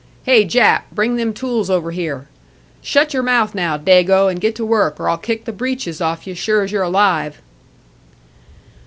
Hey, 0.23 0.45
Jap, 0.45 0.85
bring 0.91 1.17
them 1.17 1.31
tools 1.31 1.69
over 1.69 1.91
here! 1.91 2.27
Shut 2.81 3.13
your 3.13 3.21
mouth, 3.21 3.53
now, 3.53 3.77
Dago, 3.77 4.29
and 4.31 4.41
get 4.41 4.55
to 4.55 4.65
work, 4.65 4.99
or 4.99 5.07
I'll 5.07 5.15
kick 5.15 5.45
the 5.45 5.51
breeches 5.53 6.01
off 6.01 6.25
you, 6.25 6.33
sure 6.33 6.63
as 6.63 6.71
you're 6.71 6.81
alive!" 6.81 7.39